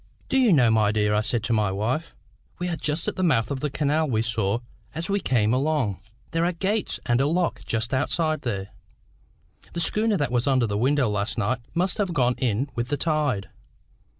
"Do 0.29 0.39
you 0.41 0.51
know, 0.51 0.71
my 0.71 0.91
dear," 0.91 1.13
I 1.13 1.21
said 1.21 1.43
to 1.43 1.53
my 1.53 1.71
wife, 1.71 2.15
"we 2.57 2.67
are 2.69 2.75
just 2.75 3.07
at 3.07 3.17
the 3.17 3.23
mouth 3.23 3.51
of 3.51 3.59
that 3.59 3.73
canal 3.75 4.09
we 4.09 4.23
saw 4.23 4.57
as 4.95 5.11
we 5.11 5.19
came 5.19 5.53
along? 5.53 5.99
There 6.31 6.43
are 6.43 6.51
gates 6.53 6.99
and 7.05 7.21
a 7.21 7.27
lock 7.27 7.61
just 7.67 7.93
outside 7.93 8.41
there. 8.41 8.69
The 9.73 9.79
schooner 9.79 10.17
that 10.17 10.31
was 10.31 10.47
under 10.47 10.65
this 10.65 10.75
window 10.79 11.07
last 11.07 11.37
night 11.37 11.59
must 11.75 11.99
have 11.99 12.15
gone 12.15 12.33
in 12.39 12.67
with 12.73 12.87
the 12.87 12.97
tide. 12.97 13.51